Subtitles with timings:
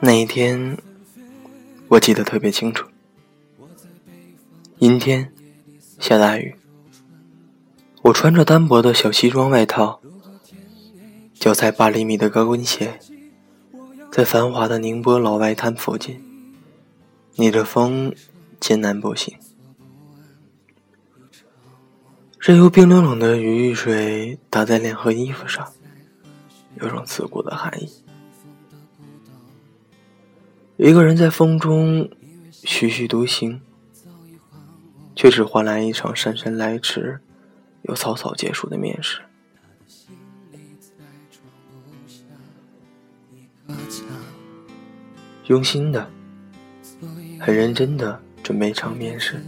[0.00, 0.78] 那一天，
[1.88, 2.86] 我记得特别清楚。
[4.78, 5.32] 阴天，
[5.98, 6.54] 下大雨。
[8.02, 10.00] 我穿着单薄的小西装外套，
[11.34, 12.98] 脚踩八厘米的高跟鞋，
[14.10, 16.22] 在繁华的宁波老外滩附近，
[17.34, 18.14] 逆着风
[18.58, 19.36] 艰难步行。
[22.46, 25.68] 任由冰冷冷的雨水打在脸和衣服上，
[26.80, 27.90] 有种刺骨的寒意。
[30.76, 32.08] 一个人在风中
[32.52, 33.60] 徐徐独行，
[35.16, 37.18] 却只换来一场姗姗来迟
[37.82, 39.20] 又草草结束的面试。
[45.46, 46.08] 用心的、
[47.40, 49.44] 很认真的准备一场面试，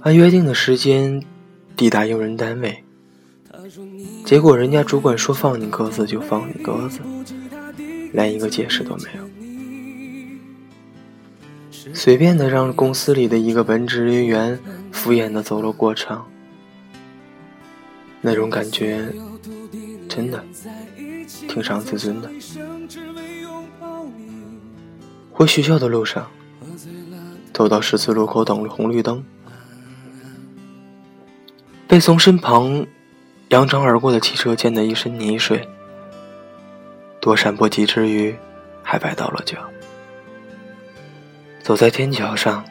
[0.00, 1.24] 按约定的时间
[1.76, 2.84] 抵达用人单位，
[4.24, 7.00] 结果人家主管说放你鸽子就放你鸽子，
[8.12, 9.24] 连一个解释都没有。
[11.92, 14.58] 随便的让公司里的一个文职人员
[14.92, 16.26] 敷衍的走了过场，
[18.20, 19.12] 那种感觉
[20.08, 20.42] 真的
[21.48, 22.30] 挺伤自尊的。
[25.32, 26.30] 回学校的路上，
[27.52, 29.24] 走到十字路口等红绿灯，
[31.94, 32.84] 被从身旁
[33.50, 35.64] 扬长而过的汽车溅得一身泥水，
[37.20, 38.34] 躲闪不及之余，
[38.82, 39.56] 还崴到了脚。
[41.62, 42.64] 走在天桥上，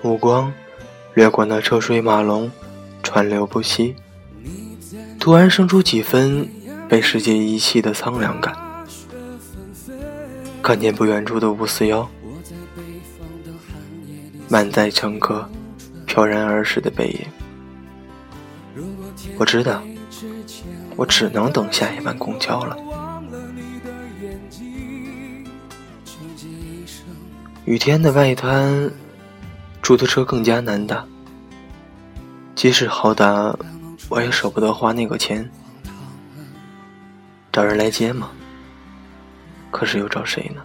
[0.00, 0.50] 目光
[1.12, 2.50] 掠过那车水马龙、
[3.02, 3.94] 川流不息，
[5.20, 6.48] 突然生出几分
[6.88, 8.56] 被世界遗弃的苍凉感。
[10.62, 12.08] 看见不远处的五四幺，
[14.48, 15.46] 满载乘客
[16.06, 17.20] 飘然而逝的背影，
[19.38, 19.80] 我知道，
[20.96, 22.76] 我只能等下一班公交了。
[27.64, 28.90] 雨天的外滩，
[29.80, 31.04] 出租车更加难打。
[32.56, 33.56] 即使好打，
[34.08, 35.48] 我也舍不得花那个钱。
[37.52, 38.30] 找人来接吗？
[39.70, 40.62] 可是又找谁呢？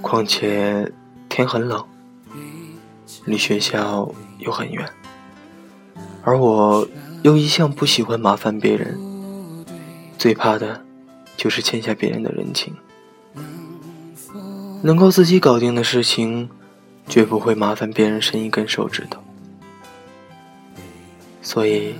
[0.00, 0.90] 况且
[1.28, 1.84] 天很冷，
[3.24, 4.88] 离学校又很远，
[6.26, 6.84] 而我
[7.22, 8.98] 又一向不喜欢麻烦别人，
[10.18, 10.82] 最怕的
[11.36, 12.74] 就是欠下别人的人情。
[14.82, 16.50] 能够自己搞定的事情，
[17.08, 19.20] 绝不会麻烦别人伸一根手指头，
[21.42, 21.94] 所以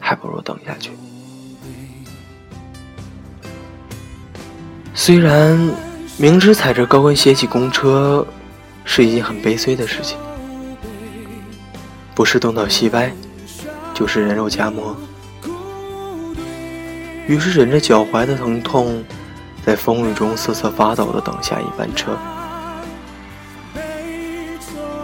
[0.00, 0.90] 还不如等下去。
[4.94, 5.70] 虽然
[6.16, 8.26] 明知踩着高跟鞋挤公车
[8.86, 10.16] 是一件很悲催的事情，
[12.14, 13.12] 不是东倒西歪，
[13.94, 14.94] 就是人肉夹馍，
[17.26, 19.02] 于是忍着脚踝的疼痛。
[19.64, 22.14] 在风雨中瑟瑟发抖的等下一班车，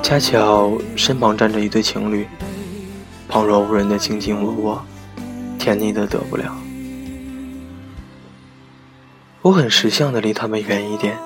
[0.02, 2.26] 恰巧身旁站着一对情侣，
[3.26, 4.84] 旁若无人的卿卿我我，
[5.58, 6.54] 甜腻的得不了。
[9.40, 11.16] 我很识相的离他们远一点，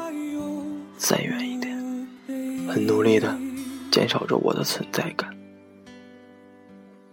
[0.97, 1.77] 再远一点，
[2.69, 3.37] 很努力的
[3.91, 5.34] 减少着我的存在感。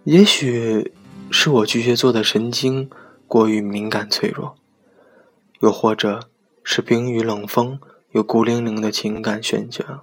[0.04, 0.92] 也许
[1.30, 2.90] 是我巨蟹座的神经
[3.28, 4.56] 过于敏感脆弱。
[5.60, 6.28] 又或者
[6.64, 7.78] 是冰雨冷风，
[8.10, 10.00] 有孤零零的情感选择。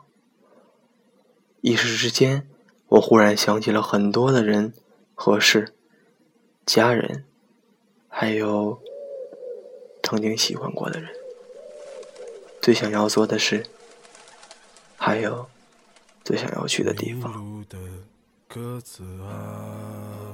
[1.59, 2.47] 一时之间，
[2.87, 4.73] 我忽然想起了很多的人
[5.13, 5.73] 和事，
[6.65, 7.25] 家人，
[8.07, 8.79] 还有
[10.01, 11.09] 曾经喜欢过的人，
[12.61, 13.65] 最想要做的事，
[14.95, 15.49] 还有
[16.23, 17.65] 最想要去的地方。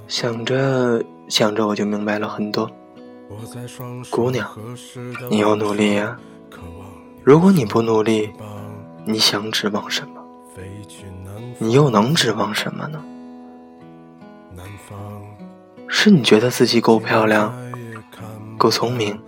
[0.08, 2.72] 想着想着，我就明白了很多。
[4.10, 4.50] 姑娘，
[5.30, 6.18] 你要努力呀！
[7.26, 8.32] 如果你不努力，
[9.04, 10.24] 你想指望什么？
[11.60, 13.04] 你又能指望什么呢？
[15.90, 17.54] 是你觉得自己够漂亮、
[18.58, 19.20] 够聪明，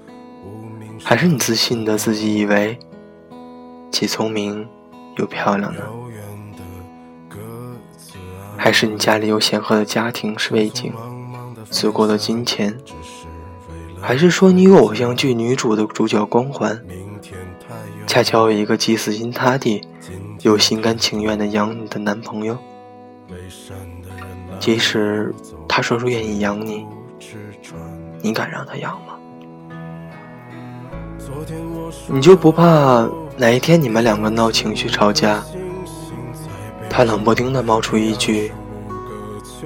[1.04, 2.80] 还是你自信的自己以为
[3.92, 4.66] 既聪明
[5.18, 5.81] 又漂亮呢？
[8.68, 10.92] 还是你家里有显赫的家庭是背景，
[11.72, 12.78] 足够的金钱？
[14.02, 16.78] 还是说你有偶像剧女主的主角光环，
[18.06, 19.81] 恰巧有一个既死心塌地
[20.42, 22.58] 又心甘情愿的养你的男朋友。
[24.60, 25.34] 即使
[25.66, 26.86] 他说出愿意养你，
[28.22, 29.14] 你敢让他养吗？
[32.10, 35.42] 你就不怕哪一天你们两个闹情绪吵架，
[36.89, 38.51] 他冷不丁的冒出一句：“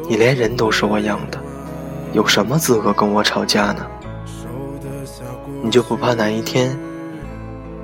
[0.08, 1.40] 你连人都是我养的。”
[2.14, 3.88] 有什么资格跟我吵架呢？
[5.64, 6.78] 你就不怕哪一天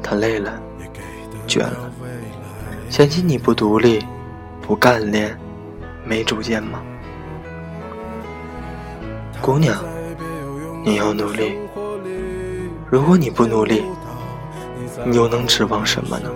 [0.03, 0.59] 他累了、
[1.47, 1.91] 倦了，
[2.89, 4.03] 嫌弃你不独立、
[4.61, 5.39] 不干练、
[6.03, 6.81] 没主见吗？
[9.41, 9.77] 姑娘，
[10.83, 11.57] 你要努力。
[12.89, 13.83] 如果你不努力，
[15.05, 16.29] 你又能指望什么呢？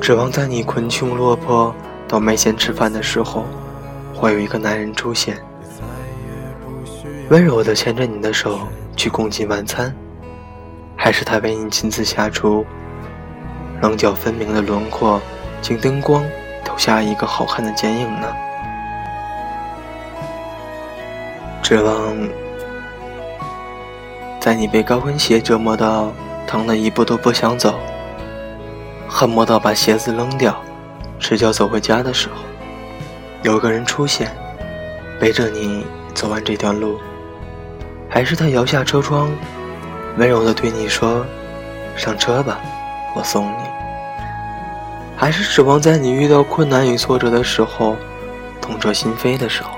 [0.00, 1.74] 指望在你困穷落魄
[2.08, 3.44] 到没钱吃饭的时候，
[4.14, 5.38] 会有一个男人出现，
[7.30, 8.58] 温柔的牵着你的手
[8.96, 9.94] 去共进晚餐，
[10.96, 12.64] 还是他为你亲自下厨，
[13.80, 15.20] 棱角分明的轮廓，
[15.62, 16.24] 经灯光
[16.64, 18.26] 投下一个好看的剪影呢？
[21.62, 21.94] 指望
[24.40, 26.12] 在你被高跟鞋折磨到
[26.46, 27.78] 疼得一步都不想走，
[29.12, 30.56] 恨不得把鞋子扔掉，
[31.18, 32.36] 赤脚走回家的时候，
[33.42, 34.30] 有个人出现，
[35.18, 35.84] 背着你
[36.14, 36.96] 走完这段路，
[38.08, 39.28] 还是他摇下车窗，
[40.16, 41.26] 温柔地对你说
[41.96, 42.60] ：“上车吧，
[43.16, 43.64] 我送你。”
[45.18, 47.96] 还是指望在你遇到困难与挫折的时候，
[48.60, 49.70] 痛彻心扉的时候。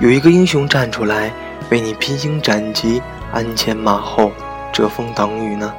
[0.00, 1.30] 有一个英雄站出来，
[1.70, 3.00] 为你披荆斩棘、
[3.32, 4.32] 鞍前马后、
[4.72, 5.72] 遮风挡雨呢？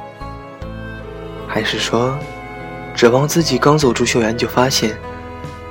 [1.46, 2.16] 还是说，
[2.94, 4.96] 指望自己刚走出校园就发现，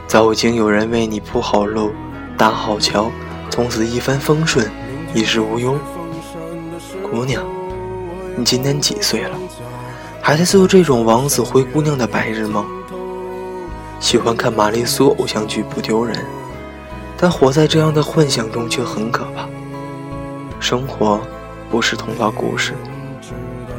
[0.08, 1.92] 早已经有人为你铺好路、
[2.38, 3.10] 搭好桥，
[3.50, 4.70] 从此一帆风顺、
[5.14, 5.78] 衣食无忧？
[7.10, 7.44] 姑娘，
[8.36, 9.38] 你今年几岁了？
[10.22, 12.66] 还在做这种王子灰姑娘的白日梦？
[14.00, 16.18] 喜欢看玛丽苏偶像剧不丢人。
[17.18, 19.48] 但活在这样的幻想中却很可怕。
[20.60, 21.22] 生活
[21.70, 22.74] 不是童话故事。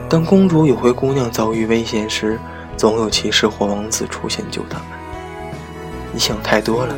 [0.09, 2.39] 当公主与灰姑娘遭遇危险时，
[2.77, 4.87] 总有骑士或王子出现救他们。
[6.13, 6.95] 你想太多了，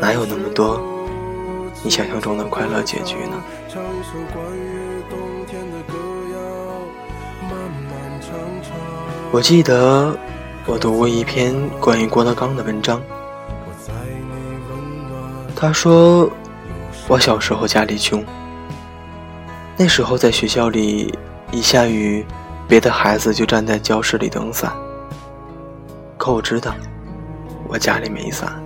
[0.00, 0.80] 哪有那么多
[1.82, 3.42] 你想象中的快乐结局呢？
[9.30, 10.16] 我记得
[10.64, 13.02] 我读过一篇关于郭德纲的文章。
[15.54, 16.30] 他说
[17.08, 18.24] ：“我小时候家里穷，
[19.76, 21.12] 那时候在学校里
[21.50, 22.24] 一下雨，
[22.68, 24.70] 别的孩子就站在教室里等伞。
[26.18, 26.74] 可我知道，
[27.66, 28.62] 我家里没伞，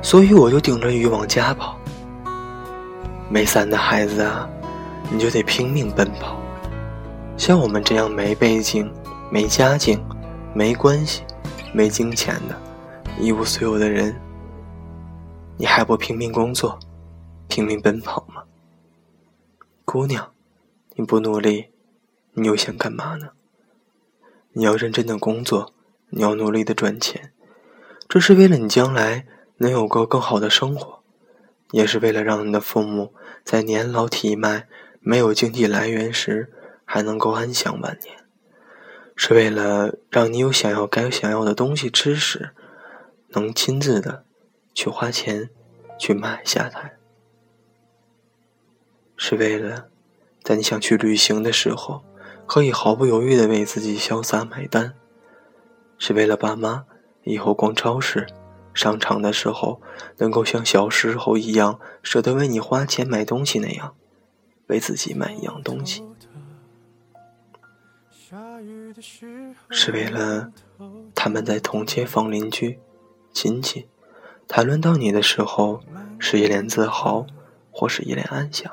[0.00, 1.78] 所以我就顶着雨往家跑。
[3.28, 4.48] 没伞的孩子啊，
[5.10, 6.40] 你就得拼命奔跑。
[7.36, 8.90] 像我们这样没背景、
[9.30, 10.02] 没家境、
[10.54, 11.22] 没关系、
[11.72, 12.56] 没金钱的，
[13.20, 14.14] 一无所有的人。”
[15.56, 16.78] 你还不拼命工作，
[17.48, 18.42] 拼命奔跑吗？
[19.84, 20.26] 姑娘，
[20.94, 21.66] 你不努力，
[22.34, 23.30] 你又想干嘛呢？
[24.52, 25.74] 你要认真的工作，
[26.10, 27.32] 你要努力的赚钱，
[28.08, 29.26] 这是为了你将来
[29.56, 31.02] 能有个更好的生活，
[31.70, 34.68] 也是为了让你的父母在年老体迈、
[35.00, 36.52] 没有经济来源时
[36.84, 38.16] 还能够安享晚年，
[39.16, 42.50] 是为了让你有想要该想要的东西吃时，
[43.28, 44.24] 能亲自的。
[44.76, 45.50] 去花钱，
[45.96, 46.90] 去买下它，
[49.16, 49.86] 是为了
[50.42, 52.02] 在你想去旅行的时候，
[52.46, 54.92] 可以毫不犹豫的为自己潇洒买单；
[55.98, 56.84] 是为了爸妈
[57.22, 58.26] 以后逛超市、
[58.72, 59.80] 商场的时候，
[60.18, 63.94] 能够像小时候一样舍得为你花钱买东西那样，
[64.66, 66.02] 为自己买一样东西；
[69.70, 70.52] 是为了
[71.14, 72.78] 他们在同街坊邻居、
[73.32, 73.88] 亲戚。
[74.46, 75.80] 谈论到你的时候，
[76.18, 77.26] 是一脸自豪，
[77.70, 78.70] 或是一脸安详。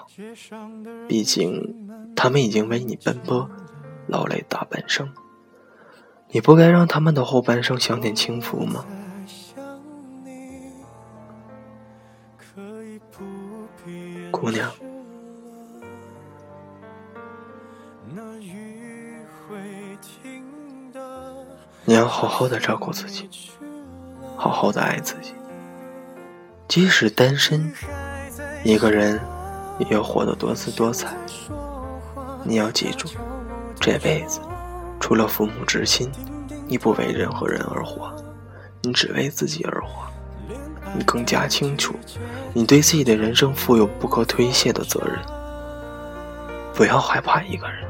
[1.08, 3.50] 毕竟，他们已经为你奔波、
[4.12, 5.10] 劳累大半生，
[6.32, 8.86] 你不该让他们的后半生享点清福吗？
[14.30, 14.70] 姑娘，
[21.86, 23.30] 你要好好的照顾自己，
[24.36, 25.34] 好好的爱自己。
[26.68, 27.72] 即使单身，
[28.66, 29.18] 一个人
[29.80, 31.16] 也要活得多姿多彩。
[32.44, 33.08] 你要记住，
[33.82, 34.40] 这辈子
[35.00, 36.10] 除了父母至亲，
[36.68, 38.16] 你不为任何人而活，
[38.84, 40.08] 你只为自己而活。
[40.96, 41.96] 你更加清楚，
[42.54, 45.18] 你对自己的人生负有不可推卸的责任。
[46.76, 47.90] 不要害怕一个人，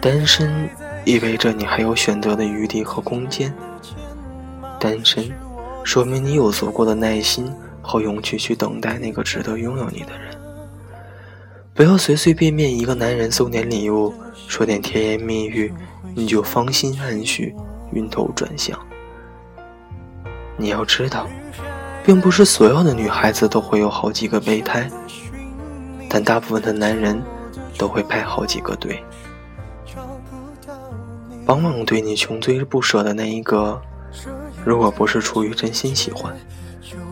[0.00, 0.68] 单身
[1.04, 3.54] 意味着你还有选择的余地和空间。
[4.80, 5.30] 单身，
[5.84, 7.50] 说明你有足够的耐心。
[7.82, 10.36] 和勇气去等待那个值得拥有你的人，
[11.80, 14.12] 不要随随便便一个男人送点礼物，
[14.46, 15.72] 说点甜言蜜语，
[16.14, 17.54] 你就芳心暗许，
[17.94, 18.78] 晕头转向。
[20.58, 21.26] 你要知道，
[22.04, 24.90] 并不是所有的女孩子都会有好几个备胎，
[26.06, 27.18] 但大部分的男人
[27.78, 29.02] 都会排好几个队。
[31.46, 33.80] 往往对你穷追不舍的那一个，
[34.66, 36.36] 如果不是出于真心喜欢，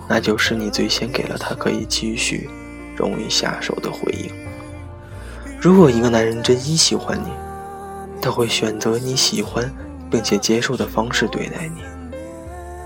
[0.06, 2.50] 那就是你最先给了他可以继续、
[2.94, 4.30] 容易下手的回应。
[5.60, 7.30] 如果一个男人真心喜欢你，
[8.22, 9.68] 他会选择你喜欢
[10.08, 11.82] 并且接受的方式对待你，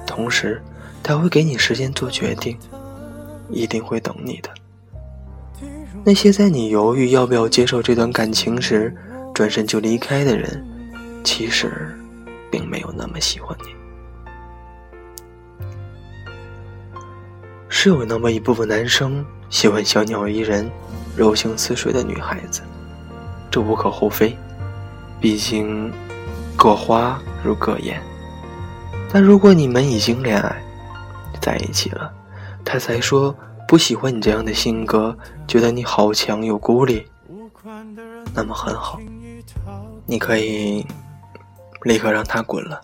[0.07, 0.61] 同时
[1.03, 2.59] 他会给你时间做决定，
[3.51, 4.49] 一定会等你的。
[6.03, 8.97] 那些在你犹豫要不要接受这段感情时
[9.35, 10.65] 转身就离开的人，
[11.23, 11.95] 其实
[12.51, 13.67] 并没有那么喜欢你。
[17.69, 20.69] 是有那么一部分男生喜欢小鸟依人、
[21.15, 22.63] 柔情似水的女孩子，
[23.51, 24.35] 这无可厚非。
[25.21, 25.93] 毕竟，
[26.57, 28.03] 各花如各眼。
[29.13, 30.61] 但如果你们已经恋爱，
[31.39, 32.11] 在一起了，
[32.65, 33.33] 他才说
[33.69, 35.17] 不喜欢你这样的性格，
[35.47, 37.07] 觉得你好强又孤立，
[38.35, 38.99] 那么很好，
[40.07, 40.85] 你可以
[41.83, 42.81] 立刻让他滚了，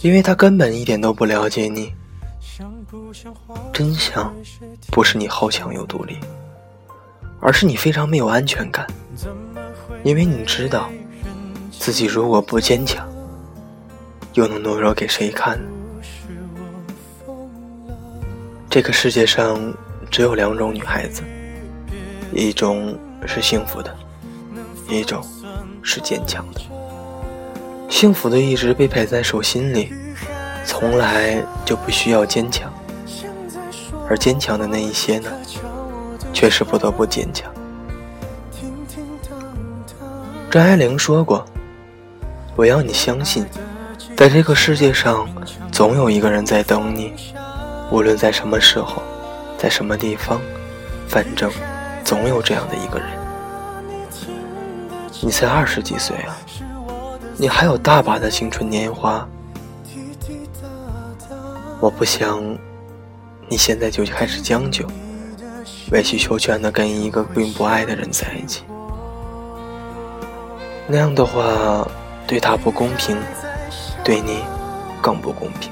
[0.00, 1.94] 因为他根本一点都不了解你。
[3.72, 4.34] 真相
[4.90, 6.18] 不是你好强又独立，
[7.40, 8.86] 而是你非常没有安全感。
[10.02, 10.90] 因为你知道，
[11.70, 13.08] 自己如果不坚强，
[14.34, 15.60] 又能懦弱给谁看？
[18.70, 19.74] 这个世界上
[20.10, 21.22] 只有两种女孩子，
[22.32, 23.96] 一种是幸福的，
[24.88, 25.24] 一种
[25.82, 26.60] 是坚强的。
[27.88, 29.92] 幸福的一直被摆在手心里，
[30.68, 32.68] 从来就不需要坚强；
[34.06, 35.30] 而坚强的那一些呢，
[36.30, 37.50] 却是不得不坚强。
[40.50, 41.42] 张爱玲说过
[42.54, 43.46] ：“我要你相信，
[44.14, 45.26] 在这个世界上，
[45.72, 47.14] 总有一个人在等你，
[47.90, 49.02] 无论在什么时候，
[49.56, 50.38] 在什么地方，
[51.08, 51.50] 反正
[52.04, 53.08] 总有这样的一个人。
[55.22, 56.36] 你才二十几岁啊，
[57.38, 59.26] 你还有大把的青春年华。
[61.80, 62.42] 我不想
[63.48, 64.84] 你现在就开始将就，
[65.92, 68.64] 委曲求全的跟一个并不爱的人在一起。”
[70.90, 71.86] 那样的话，
[72.26, 73.16] 对他不公平，
[74.02, 74.38] 对你
[75.00, 75.70] 更不公平。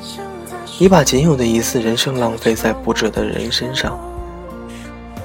[0.79, 3.99] 你把仅有的一次人生浪费在不值得的人身上，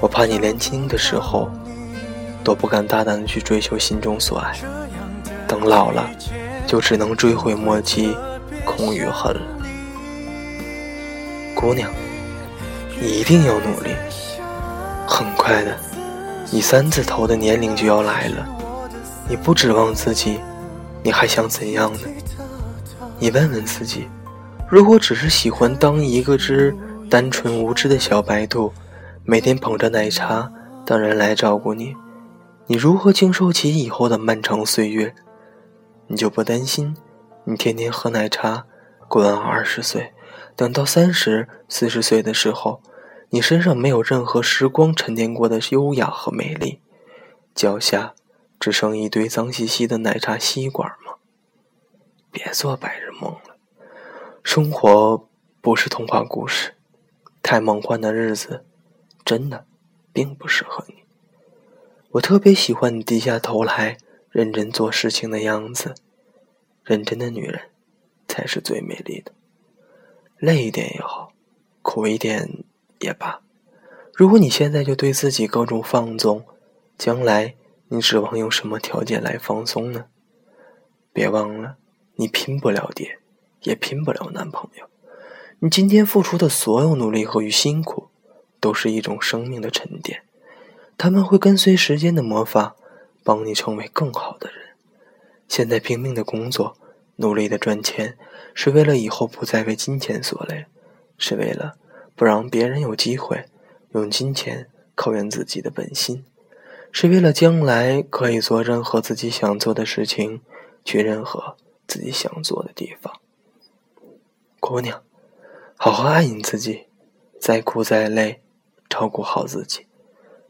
[0.00, 1.48] 我怕你年轻的时候
[2.42, 4.58] 都不敢大胆的去追求心中所爱，
[5.46, 6.10] 等老了
[6.66, 8.16] 就只能追悔莫及，
[8.64, 9.42] 空余恨了。
[11.62, 11.88] 姑娘，
[13.00, 13.94] 你一定要努力，
[15.06, 15.78] 很快的，
[16.50, 18.44] 你三字头的年龄就要来了。
[19.28, 20.40] 你不指望自己，
[21.04, 22.00] 你还想怎样呢？
[23.16, 24.08] 你问问自己，
[24.68, 26.76] 如果只是喜欢当一个只
[27.08, 28.72] 单纯无知的小白兔，
[29.24, 30.50] 每天捧着奶茶
[30.84, 31.94] 等人来照顾你，
[32.66, 35.14] 你如何经受起以后的漫长岁月？
[36.08, 36.96] 你就不担心，
[37.44, 38.64] 你天天喝奶茶，
[39.06, 40.12] 过完二十岁，
[40.56, 42.82] 等到三十四十岁的时候，
[43.30, 46.80] 你身上没有任何时光沉淀过的优雅和美丽，
[47.54, 48.14] 脚下。
[48.60, 51.14] 只剩一堆脏兮兮的奶茶吸管吗？
[52.30, 53.56] 别做白日梦了，
[54.44, 55.28] 生活
[55.60, 56.74] 不是童话故事，
[57.42, 58.64] 太梦幻的日子
[59.24, 59.66] 真的
[60.12, 61.02] 并不适合你。
[62.12, 63.98] 我特别喜欢你低下头来
[64.30, 65.96] 认真做事情的样子，
[66.84, 67.62] 认真的女人
[68.28, 69.32] 才是最美丽的。
[70.42, 71.32] 累一点也好，
[71.82, 72.64] 苦一点
[72.98, 73.42] 也罢，
[74.12, 76.44] 如果你现在就对自己各种放纵，
[76.98, 77.54] 将来。
[77.86, 80.06] 你指望用什么条件来放松呢？
[81.12, 81.76] 别忘了，
[82.16, 83.18] 你拼不了爹，
[83.64, 84.86] 也拼不了男朋友。
[85.58, 88.08] 你今天付出的所有努力和与辛苦，
[88.58, 90.22] 都是一种生命的沉淀，
[90.96, 92.74] 他们会跟随时间的魔法，
[93.22, 94.70] 帮你成为更好的人。
[95.46, 96.76] 现在拼命的工作，
[97.22, 98.18] 努力的赚钱，
[98.52, 100.66] 是为了以后不再为金钱所累，
[101.16, 101.76] 是为了
[102.14, 103.46] 不让别人有机会
[103.92, 106.24] 用金钱考验自己的本心。
[106.90, 110.42] 是为了将来可以做任何自己想做的事情，
[110.84, 113.14] 去任何自己想做的地方。
[114.60, 115.02] 姑娘，
[115.76, 116.88] 好好爱你自己，
[117.40, 118.42] 再苦再累，
[118.90, 119.86] 照顾好自己。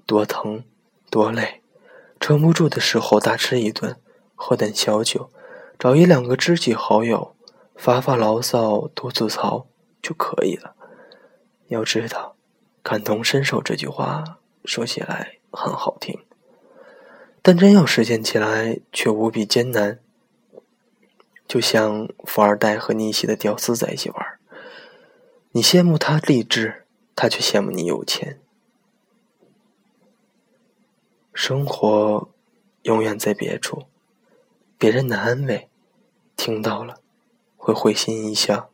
[0.05, 0.65] 多疼，
[1.11, 1.63] 多累，
[2.19, 3.97] 撑不住的时候大吃一顿，
[4.35, 5.31] 喝点小酒，
[5.83, 7.35] 找一两个知己好友，
[7.75, 9.67] 发发牢骚，吐吐槽
[10.01, 10.77] 就可以了。
[11.67, 12.37] 要知道，
[12.85, 16.25] 感同身受这句话说起来很好听。
[17.43, 19.99] 但真要实现起来，却无比艰难。
[21.49, 24.39] 就像富二代和逆袭的屌丝在一起玩，
[25.51, 26.87] 你羡慕他励志，
[27.17, 28.41] 他却羡慕你有钱。
[31.35, 32.31] 生活
[32.83, 33.87] 永远在别处，
[34.79, 35.69] 别人的安慰
[36.45, 36.97] 听到了
[37.57, 38.69] 会会心一笑，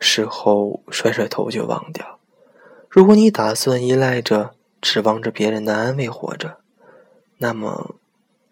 [0.00, 2.18] 事后甩甩头就忘掉。
[2.88, 6.58] 如果你打算依赖着、指望着别人的安慰活着，
[7.38, 7.94] 那么，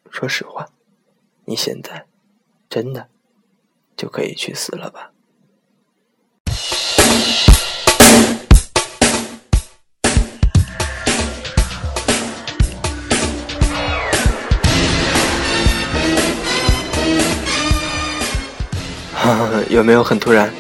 [0.09, 0.69] 说实话，
[1.47, 2.07] 你现在
[2.69, 3.09] 真的
[3.97, 5.10] 就可以去死了吧。
[19.71, 20.53] 有没有很突然？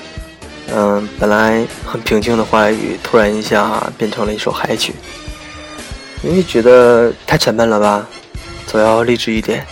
[0.72, 4.94] 嗯，本来很平静的话语，突然一下变成了一首嗨曲。
[6.22, 8.06] 因为觉得太沉闷了吧，
[8.68, 9.66] 总要励志一点。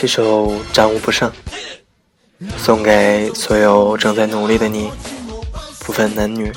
[0.00, 1.30] 这首《战无不胜》
[2.56, 4.90] 送给所有正在努力的你，
[5.80, 6.50] 不分男女，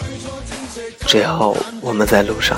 [1.06, 2.58] 只要我们在路上。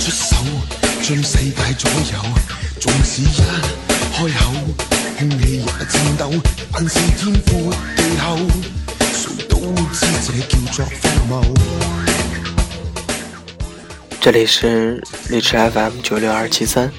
[0.00, 0.36] 出手
[1.02, 2.16] 将世界左右，
[2.80, 3.24] 纵使一
[4.12, 4.48] 开口，
[5.18, 6.32] 空气也颤抖。
[6.72, 8.38] 但是天阔地厚，
[9.12, 9.58] 谁都
[9.92, 11.54] 知这叫做荒谬。
[14.20, 16.90] 这里是荔枝 FM 九六二七三。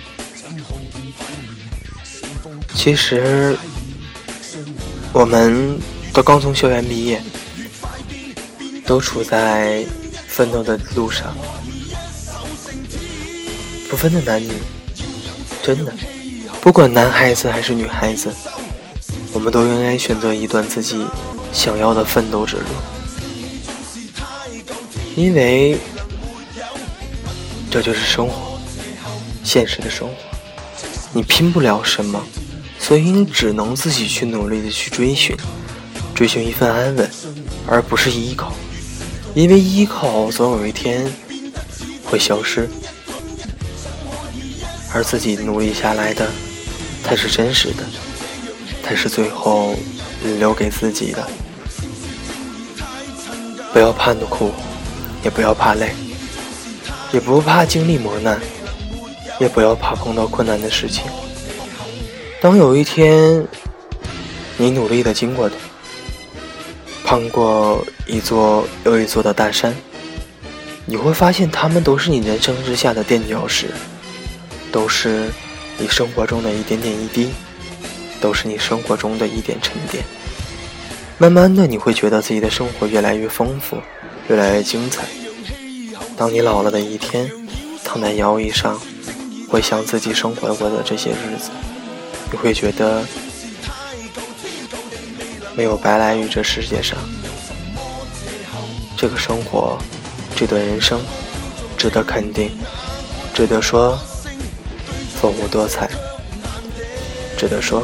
[2.76, 3.58] 其实，
[5.12, 5.80] 我们
[6.14, 7.22] 都刚从校园毕业，
[8.86, 9.86] 都处在
[10.28, 11.36] 奋斗的路上。
[13.90, 14.52] 不分的男女，
[15.64, 15.92] 真的，
[16.62, 18.32] 不管男孩子还是女孩子，
[19.34, 21.04] 我们都应该选择一段自己
[21.52, 22.64] 想要的奋斗之路，
[25.16, 25.76] 因为
[27.72, 28.60] 这就是生活，
[29.44, 30.14] 现实的生活。
[31.12, 32.24] 你拼不了什么，
[32.80, 35.36] 所以你只能自己去努力的去追寻，
[36.16, 37.10] 追寻一份安稳，
[37.68, 38.52] 而不是依靠，
[39.36, 41.06] 因为依靠总有一天
[42.06, 42.68] 会消失。
[44.92, 46.28] 而自己努力下来的，
[47.04, 47.84] 才是真实的，
[48.82, 49.76] 才是最后
[50.40, 51.30] 留给自己的。
[53.72, 54.52] 不要怕苦，
[55.24, 55.94] 也不要怕累，
[57.12, 58.40] 也不怕经历磨难，
[59.40, 61.04] 也不要怕碰到困难的事情。
[62.42, 63.46] 当有一天，
[64.58, 65.56] 你努力的经过的，
[67.04, 69.76] 攀过一座又一座的大山，
[70.86, 73.68] 你会发现，他们都是你人生之下的垫脚石。
[74.72, 75.32] 都是
[75.80, 77.32] 你生活中的一点点一滴，
[78.22, 80.04] 都是你生活中的一点沉淀。
[81.18, 83.78] 慢慢的，你会觉得自己的生活越来越丰富，
[84.28, 85.08] 越来越精彩。
[86.16, 87.32] 当你老了的一天，
[87.84, 88.80] 躺在摇椅上，
[89.50, 91.50] 回想自己生活过的这些日子，
[92.32, 93.06] 你会觉得
[95.56, 96.98] 没有白来于这世界上。
[98.98, 99.78] 这个生活，
[100.36, 101.00] 这段人生，
[101.78, 102.52] 值得肯定，
[103.34, 103.98] 值得说。
[105.22, 105.90] 丰富多彩，
[107.38, 107.84] 值得说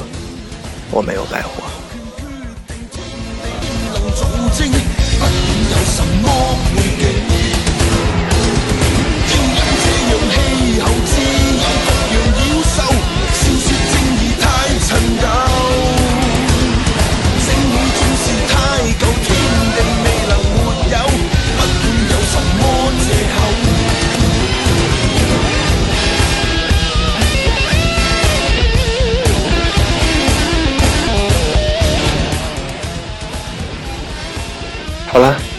[0.90, 1.64] 我没有白活。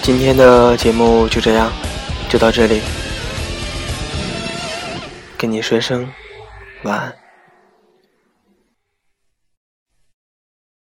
[0.07, 1.69] 今天的节目就这样，
[2.29, 2.81] 就到这里，
[5.37, 6.09] 跟你说声
[6.85, 7.26] 晚安。